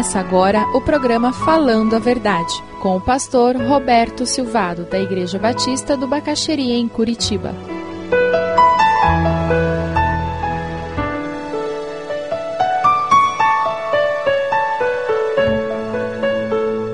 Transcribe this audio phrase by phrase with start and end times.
[0.00, 5.94] Começa agora o programa Falando a Verdade, com o pastor Roberto Silvado, da Igreja Batista
[5.94, 7.54] do Bacaxeria, em Curitiba.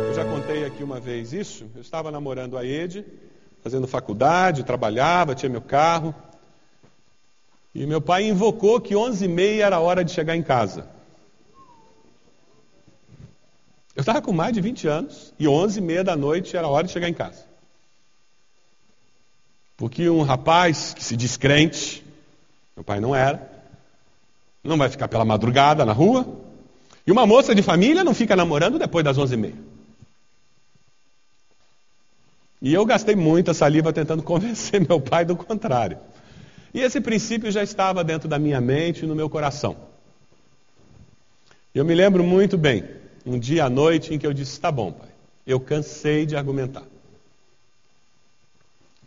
[0.09, 1.71] Eu já contei aqui uma vez isso.
[1.77, 3.05] Eu estava namorando a Ede,
[3.63, 6.13] fazendo faculdade, trabalhava, tinha meu carro.
[7.73, 10.96] E meu pai invocou que 11h30 era a hora de chegar em casa.
[13.97, 16.93] Eu estava com mais de 20 anos e 11h30 da noite era a hora de
[16.93, 17.47] chegar em casa.
[19.75, 22.05] Porque um rapaz que se diz crente,
[22.77, 23.51] meu pai não era,
[24.63, 26.27] não vai ficar pela madrugada na rua,
[27.07, 29.55] e uma moça de família não fica namorando depois das 11h30.
[32.61, 35.99] E eu gastei muita saliva tentando convencer meu pai do contrário.
[36.75, 39.75] E esse princípio já estava dentro da minha mente e no meu coração.
[41.75, 42.85] Eu me lembro muito bem,
[43.27, 45.09] um dia à noite em que eu disse: Tá bom, pai,
[45.47, 46.85] eu cansei de argumentar.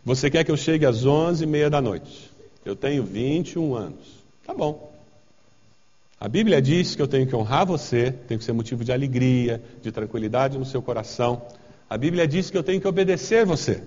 [0.04, 2.30] Você quer que eu chegue às onze e meia da noite?
[2.64, 4.20] Eu tenho 21 anos.
[4.46, 4.90] Tá bom.
[6.18, 9.62] A Bíblia diz que eu tenho que honrar você, tenho que ser motivo de alegria,
[9.80, 11.42] de tranquilidade no seu coração.
[11.88, 13.82] A Bíblia diz que eu tenho que obedecer você,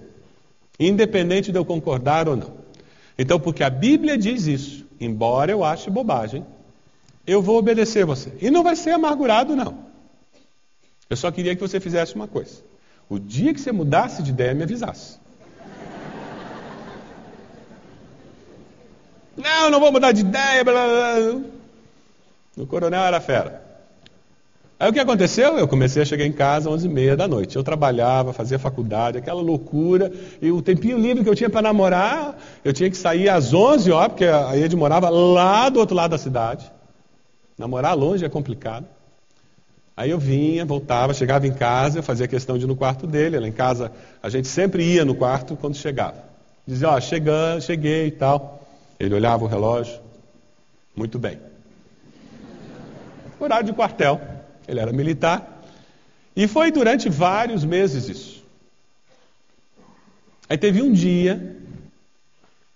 [0.79, 2.51] independente de eu concordar ou não.
[3.17, 6.43] Então, porque a Bíblia diz isso, embora eu ache bobagem,
[7.25, 8.33] eu vou obedecer você.
[8.41, 9.92] E não vai ser amargurado, não.
[11.09, 12.63] Eu só queria que você fizesse uma coisa.
[13.09, 15.19] O dia que você mudasse de ideia, me avisasse.
[19.35, 20.63] Não, não vou mudar de ideia.
[20.63, 21.41] Blá, blá, blá.
[22.57, 23.63] O coronel era fera.
[24.79, 25.57] Aí o que aconteceu?
[25.57, 27.55] Eu comecei a chegar em casa às 11h30 da noite.
[27.55, 30.11] Eu trabalhava, fazia faculdade, aquela loucura.
[30.41, 33.91] E o tempinho livre que eu tinha para namorar, eu tinha que sair às 11
[33.91, 36.71] horas, porque a Ed morava lá do outro lado da cidade.
[37.57, 38.85] Namorar longe é complicado.
[39.95, 43.39] Aí eu vinha, voltava, chegava em casa, eu fazia questão de ir no quarto dele.
[43.39, 46.23] Lá em casa, a gente sempre ia no quarto quando chegava.
[46.65, 48.67] Dizia, ó, chegando, cheguei e tal.
[48.99, 49.99] Ele olhava o relógio.
[50.95, 51.39] Muito bem.
[53.39, 54.21] Horário de quartel.
[54.67, 55.61] Ele era militar.
[56.35, 58.43] E foi durante vários meses isso.
[60.49, 61.55] Aí teve um dia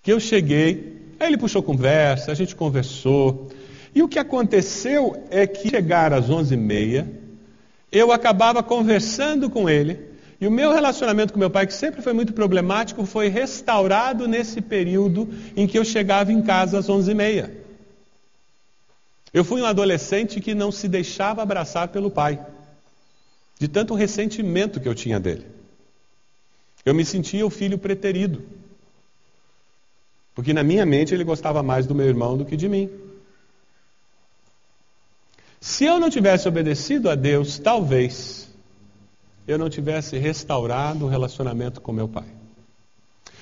[0.03, 3.49] que eu cheguei, aí ele puxou conversa, a gente conversou.
[3.97, 7.11] E o que aconteceu é que chegar às onze e meia,
[7.91, 9.99] eu acabava conversando com ele,
[10.39, 14.61] e o meu relacionamento com meu pai, que sempre foi muito problemático, foi restaurado nesse
[14.61, 17.51] período em que eu chegava em casa às onze e meia.
[19.33, 22.39] Eu fui um adolescente que não se deixava abraçar pelo pai,
[23.59, 25.47] de tanto ressentimento que eu tinha dele.
[26.85, 28.43] Eu me sentia o filho preterido,
[30.35, 33.06] porque na minha mente ele gostava mais do meu irmão do que de mim.
[35.59, 38.49] Se eu não tivesse obedecido a Deus, talvez
[39.47, 42.27] eu não tivesse restaurado o relacionamento com meu pai.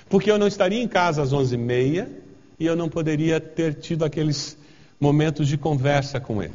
[0.09, 2.09] Porque eu não estaria em casa às onze e meia
[2.59, 4.57] eu não poderia ter tido aqueles
[4.99, 6.53] momentos de conversa com ele.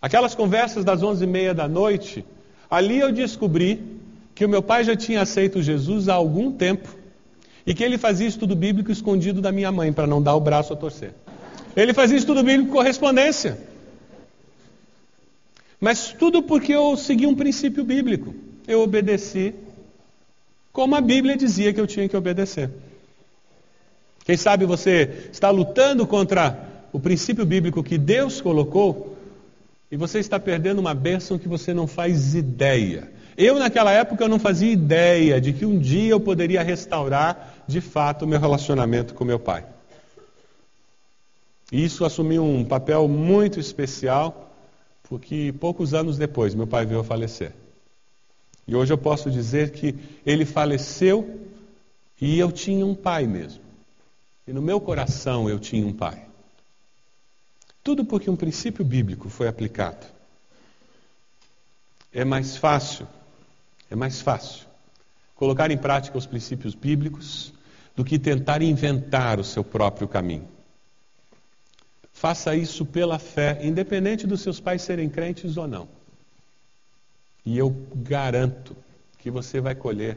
[0.00, 2.24] Aquelas conversas das onze e meia da noite,
[2.70, 3.82] ali eu descobri
[4.34, 6.88] que o meu pai já tinha aceito Jesus há algum tempo
[7.66, 10.72] e que ele fazia estudo bíblico escondido da minha mãe para não dar o braço
[10.72, 11.14] a torcer.
[11.76, 13.58] Ele fazia estudo bíblico correspondência.
[15.84, 18.34] Mas tudo porque eu segui um princípio bíblico.
[18.66, 19.52] Eu obedeci
[20.72, 22.70] como a Bíblia dizia que eu tinha que obedecer.
[24.24, 29.14] Quem sabe você está lutando contra o princípio bíblico que Deus colocou
[29.92, 33.12] e você está perdendo uma bênção que você não faz ideia.
[33.36, 37.82] Eu, naquela época, eu não fazia ideia de que um dia eu poderia restaurar de
[37.82, 39.66] fato o meu relacionamento com meu pai.
[41.70, 44.43] E isso assumiu um papel muito especial
[45.14, 47.54] porque poucos anos depois meu pai veio a falecer.
[48.66, 49.94] E hoje eu posso dizer que
[50.26, 51.48] ele faleceu
[52.20, 53.62] e eu tinha um pai mesmo.
[54.44, 56.26] E no meu coração eu tinha um pai.
[57.80, 60.04] Tudo porque um princípio bíblico foi aplicado.
[62.12, 63.06] É mais fácil,
[63.88, 64.66] é mais fácil
[65.36, 67.52] colocar em prática os princípios bíblicos
[67.94, 70.48] do que tentar inventar o seu próprio caminho.
[72.24, 75.86] Faça isso pela fé, independente dos seus pais serem crentes ou não.
[77.44, 78.74] E eu garanto
[79.18, 80.16] que você vai colher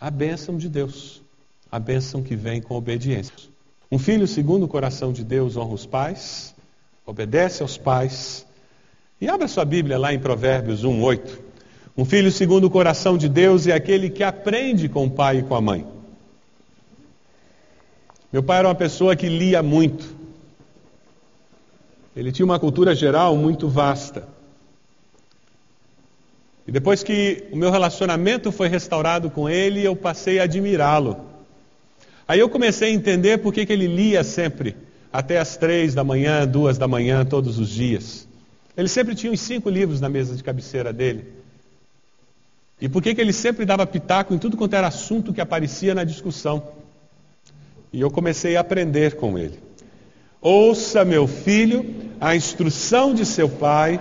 [0.00, 1.22] a bênção de Deus,
[1.70, 3.32] a bênção que vem com obediência.
[3.88, 6.52] Um filho segundo o coração de Deus honra os pais,
[7.06, 8.44] obedece aos pais.
[9.20, 11.40] E abra sua Bíblia lá em Provérbios 1, 8.
[11.96, 15.42] Um filho segundo o coração de Deus é aquele que aprende com o pai e
[15.44, 15.86] com a mãe.
[18.32, 20.15] Meu pai era uma pessoa que lia muito.
[22.16, 24.26] Ele tinha uma cultura geral muito vasta.
[26.66, 31.20] E depois que o meu relacionamento foi restaurado com ele, eu passei a admirá-lo.
[32.26, 34.74] Aí eu comecei a entender por que, que ele lia sempre,
[35.12, 38.26] até as três da manhã, duas da manhã, todos os dias.
[38.74, 41.26] Ele sempre tinha uns cinco livros na mesa de cabeceira dele.
[42.80, 45.94] E por que, que ele sempre dava pitaco em tudo quanto era assunto que aparecia
[45.94, 46.66] na discussão?
[47.92, 49.65] E eu comecei a aprender com ele.
[50.40, 51.84] Ouça, meu filho,
[52.20, 54.00] a instrução de seu pai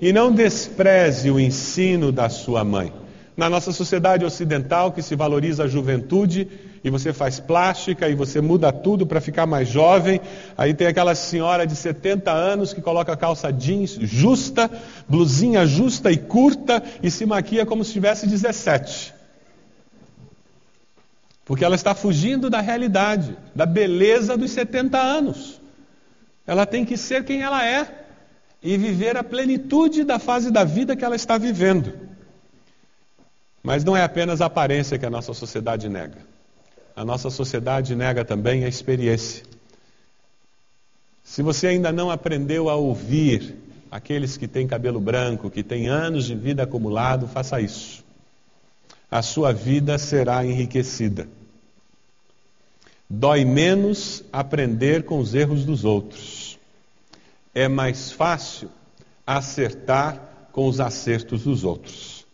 [0.00, 2.92] e não despreze o ensino da sua mãe.
[3.36, 6.48] Na nossa sociedade ocidental, que se valoriza a juventude,
[6.84, 10.20] e você faz plástica e você muda tudo para ficar mais jovem,
[10.56, 14.70] aí tem aquela senhora de 70 anos que coloca calça jeans justa,
[15.08, 19.14] blusinha justa e curta e se maquia como se tivesse 17.
[21.44, 25.51] Porque ela está fugindo da realidade, da beleza dos 70 anos.
[26.46, 28.06] Ela tem que ser quem ela é
[28.62, 31.92] e viver a plenitude da fase da vida que ela está vivendo.
[33.62, 36.18] Mas não é apenas a aparência que a nossa sociedade nega.
[36.94, 39.44] A nossa sociedade nega também a experiência.
[41.22, 43.56] Se você ainda não aprendeu a ouvir
[43.90, 48.04] aqueles que têm cabelo branco, que têm anos de vida acumulado, faça isso.
[49.10, 51.28] A sua vida será enriquecida.
[53.14, 56.58] Dói menos aprender com os erros dos outros
[57.54, 58.70] é mais fácil
[59.26, 62.24] acertar com os acertos dos outros.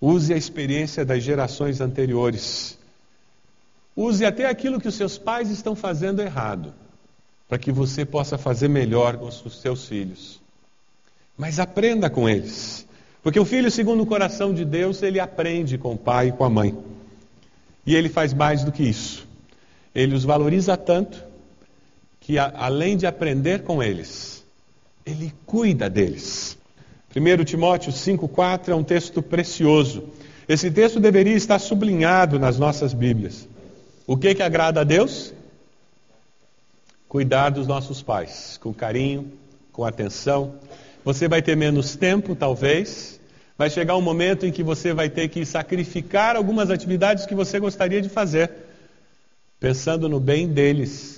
[0.00, 2.78] Use a experiência das gerações anteriores.
[3.94, 6.72] Use até aquilo que os seus pais estão fazendo errado,
[7.46, 10.40] para que você possa fazer melhor com os seus filhos.
[11.36, 12.88] Mas aprenda com eles.
[13.22, 16.44] Porque o filho, segundo o coração de Deus, ele aprende com o pai e com
[16.44, 16.95] a mãe.
[17.86, 19.26] E ele faz mais do que isso.
[19.94, 21.24] Ele os valoriza tanto
[22.20, 24.44] que além de aprender com eles,
[25.06, 26.58] ele cuida deles.
[27.14, 30.04] 1 Timóteo 5,4 é um texto precioso.
[30.48, 33.48] Esse texto deveria estar sublinhado nas nossas Bíblias.
[34.06, 35.32] O que, que agrada a Deus?
[37.08, 39.32] Cuidar dos nossos pais, com carinho,
[39.72, 40.56] com atenção.
[41.04, 43.20] Você vai ter menos tempo, talvez.
[43.56, 47.58] Vai chegar um momento em que você vai ter que sacrificar algumas atividades que você
[47.58, 48.50] gostaria de fazer,
[49.58, 51.16] pensando no bem deles,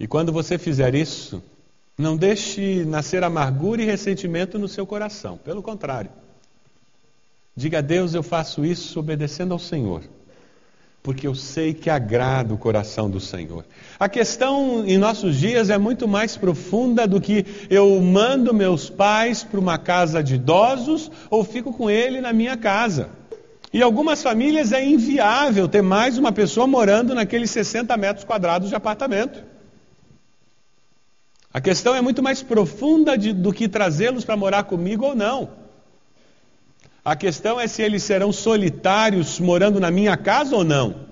[0.00, 1.42] e quando você fizer isso,
[1.98, 5.36] não deixe nascer amargura e ressentimento no seu coração.
[5.36, 6.10] Pelo contrário.
[7.54, 10.02] Diga a Deus: eu faço isso obedecendo ao Senhor,
[11.02, 13.64] porque eu sei que agrada o coração do Senhor.
[13.98, 19.42] A questão em nossos dias é muito mais profunda do que eu mando meus pais
[19.42, 23.08] para uma casa de idosos ou fico com ele na minha casa.
[23.72, 28.74] E algumas famílias é inviável ter mais uma pessoa morando naqueles 60 metros quadrados de
[28.74, 29.42] apartamento.
[31.52, 35.59] A questão é muito mais profunda de, do que trazê-los para morar comigo ou não.
[37.10, 41.06] A questão é se eles serão solitários morando na minha casa ou não.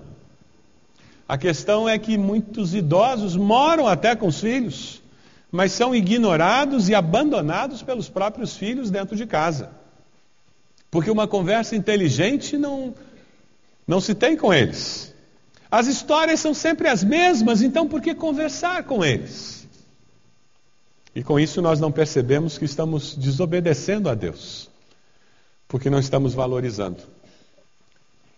[1.27, 5.03] A questão é que muitos idosos moram até com os filhos,
[5.51, 9.71] mas são ignorados e abandonados pelos próprios filhos dentro de casa.
[10.89, 12.95] Porque uma conversa inteligente não,
[13.85, 15.13] não se tem com eles.
[15.69, 19.67] As histórias são sempre as mesmas, então por que conversar com eles?
[21.13, 24.69] E com isso nós não percebemos que estamos desobedecendo a Deus,
[25.69, 26.97] porque não estamos valorizando.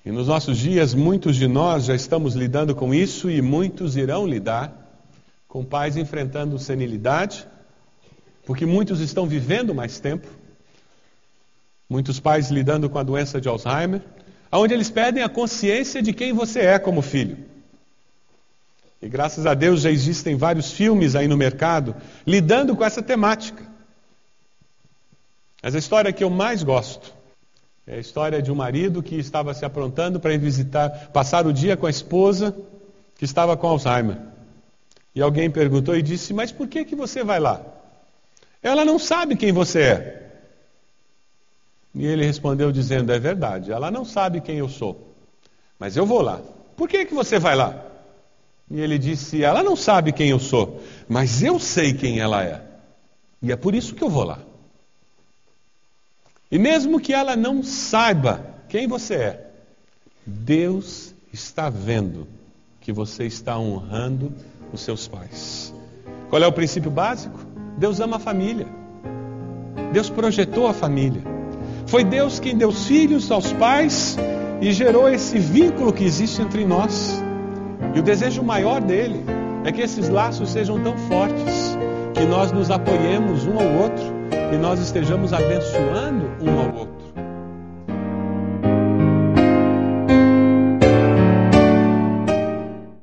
[0.06, 4.28] E nos nossos dias, muitos de nós já estamos lidando com isso e muitos irão
[4.28, 4.78] lidar
[5.48, 7.48] com pais enfrentando senilidade,
[8.46, 10.28] porque muitos estão vivendo mais tempo.
[11.90, 14.02] Muitos pais lidando com a doença de Alzheimer,
[14.52, 17.38] onde eles perdem a consciência de quem você é como filho.
[19.02, 21.96] E graças a Deus já existem vários filmes aí no mercado
[22.28, 23.64] lidando com essa temática.
[25.64, 27.21] Mas a história que eu mais gosto
[27.86, 31.54] é a história de um marido que estava se aprontando para ir visitar, passar o
[31.54, 32.56] dia com a esposa
[33.16, 34.18] que estava com Alzheimer.
[35.16, 37.62] E alguém perguntou e disse: Mas por que, que você vai lá?
[38.62, 40.32] Ela não sabe quem você é.
[41.94, 45.14] E ele respondeu dizendo: É verdade, ela não sabe quem eu sou.
[45.78, 46.40] Mas eu vou lá.
[46.78, 47.84] Por que, que você vai lá?
[48.70, 52.62] E ele disse: Ela não sabe quem eu sou, mas eu sei quem ela é.
[53.42, 54.40] E é por isso que eu vou lá.
[56.52, 59.52] E mesmo que ela não saiba quem você é,
[60.26, 62.28] Deus está vendo
[62.82, 64.34] que você está honrando
[64.74, 65.74] os seus pais.
[66.30, 67.40] Qual é o princípio básico?
[67.78, 68.68] Deus ama a família.
[69.94, 71.22] Deus projetou a família.
[71.88, 74.18] Foi Deus quem deu filhos aos pais
[74.62, 77.22] e gerou esse vínculo que existe entre nós.
[77.96, 79.24] E o desejo maior dele
[79.64, 81.78] é que esses laços sejam tão fortes
[82.14, 84.21] que nós nos apoiemos um ao outro
[84.52, 87.01] e nós estejamos abençoando um ao outro.